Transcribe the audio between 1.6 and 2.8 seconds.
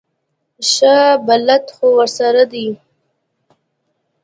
خو ورسره دی.